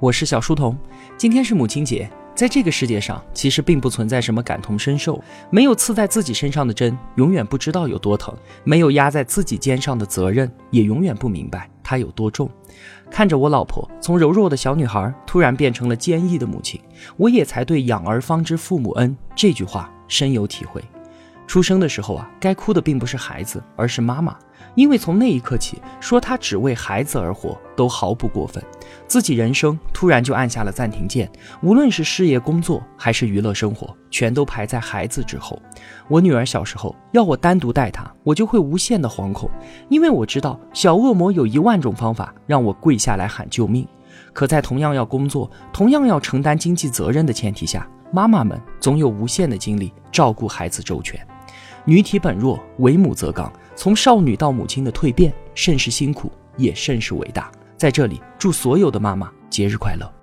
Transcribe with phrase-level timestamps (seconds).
[0.00, 0.78] 我是小书童。
[1.16, 5.20] 今天是母亲节，在这个世界上，其实并不存在什么感同身受。
[5.50, 8.32] 没有刺在自己身上的针，永远不知道有多疼；
[8.62, 12.48] 没有压在自己肩上的责任，也永远不明白它有多重。
[13.10, 16.80] 看着我老婆从柔弱的小女孩，突然变成了坚毅的母亲，
[17.16, 20.80] 我也才对“养儿方知父母恩”这句话深有体会。
[21.48, 24.36] 出生的时候啊，该哭的并不是孩子，而是妈妈。
[24.78, 28.62] 因为从那一刻起，说他只为孩子而活都毫不过分。
[29.08, 31.28] 自己人生突然就按下了暂停键，
[31.62, 35.60] 无论是事业工作还是娱乐生活，全都排在孩子之后。
[36.06, 39.50] 我女儿小时候要我单独带她，我就会无限的惶恐，
[39.88, 43.84] 因为我知道小恶魔有一万种方法让我跪下来喊救命。
[44.32, 51.20] 可在同样要工作、同样要承担经济责任的前提下，妈妈们总有无限的精力照顾孩子周全。
[51.84, 53.52] 女体本弱，为母则刚。
[53.74, 57.50] 从少女到母亲的蜕变，甚是辛苦，也甚是伟大。
[57.76, 60.17] 在这里，祝所有的妈妈节日快乐。